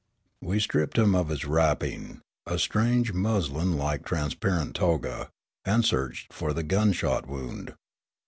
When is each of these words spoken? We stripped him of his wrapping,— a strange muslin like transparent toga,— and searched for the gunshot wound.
We 0.41 0.59
stripped 0.59 0.97
him 0.97 1.13
of 1.13 1.29
his 1.29 1.45
wrapping,— 1.45 2.21
a 2.47 2.57
strange 2.57 3.13
muslin 3.13 3.77
like 3.77 4.03
transparent 4.03 4.73
toga,— 4.75 5.29
and 5.63 5.85
searched 5.85 6.33
for 6.33 6.53
the 6.53 6.63
gunshot 6.63 7.27
wound. 7.27 7.75